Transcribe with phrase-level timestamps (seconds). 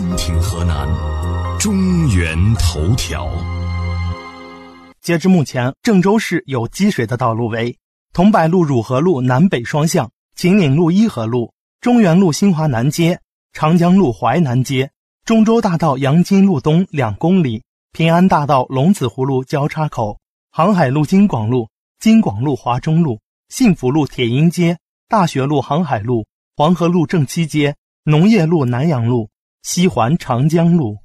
[0.00, 0.88] 蜻蜓河南，
[1.58, 3.28] 中原头条。
[5.02, 7.76] 截至目前，郑州市有积水的道路为
[8.14, 11.52] 桐柏路汝河路南北双向、秦岭路伊河路、
[11.82, 13.20] 中原路新华南街、
[13.52, 14.90] 长江路淮南街、
[15.26, 17.62] 中州大道杨金路东两公里、
[17.92, 20.18] 平安大道龙子湖路交叉口、
[20.50, 23.20] 航海路京广路、京广路华中路、
[23.50, 24.78] 幸福路铁鹰街、
[25.10, 26.24] 大学路航海路、
[26.56, 29.28] 黄河路正七街、农业路南阳路、
[29.62, 31.02] 西环长江路。